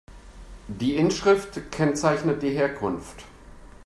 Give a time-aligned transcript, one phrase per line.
[0.67, 3.23] Die Inschrift kennzeichnet die Herkunft.